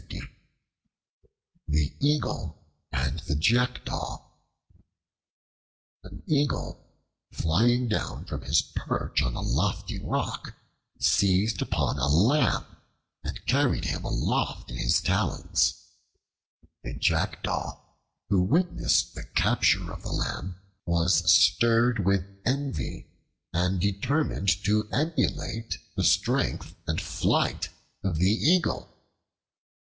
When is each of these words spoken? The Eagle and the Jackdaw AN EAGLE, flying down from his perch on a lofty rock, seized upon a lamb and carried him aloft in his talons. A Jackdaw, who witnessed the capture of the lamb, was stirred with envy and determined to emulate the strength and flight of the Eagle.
The 1.67 1.93
Eagle 1.99 2.57
and 2.91 3.19
the 3.19 3.35
Jackdaw 3.35 4.31
AN 6.03 6.23
EAGLE, 6.25 6.83
flying 7.31 7.87
down 7.87 8.25
from 8.25 8.41
his 8.41 8.63
perch 8.63 9.21
on 9.21 9.35
a 9.35 9.41
lofty 9.41 9.99
rock, 9.99 10.55
seized 10.99 11.61
upon 11.61 11.99
a 11.99 12.07
lamb 12.07 12.65
and 13.23 13.45
carried 13.45 13.85
him 13.85 14.03
aloft 14.03 14.71
in 14.71 14.77
his 14.77 15.01
talons. 15.01 15.75
A 16.83 16.95
Jackdaw, 16.95 17.79
who 18.29 18.41
witnessed 18.41 19.13
the 19.13 19.25
capture 19.35 19.93
of 19.93 20.01
the 20.01 20.09
lamb, 20.11 20.55
was 20.87 21.31
stirred 21.31 22.03
with 22.03 22.23
envy 22.43 23.05
and 23.53 23.79
determined 23.79 24.49
to 24.63 24.89
emulate 24.91 25.77
the 25.95 26.03
strength 26.03 26.75
and 26.87 26.99
flight 26.99 27.69
of 28.03 28.15
the 28.17 28.31
Eagle. 28.31 28.89